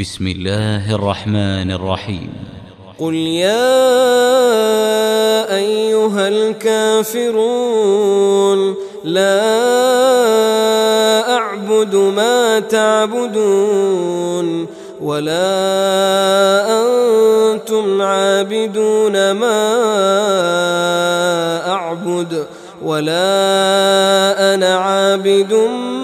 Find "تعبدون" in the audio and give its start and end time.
12.58-13.86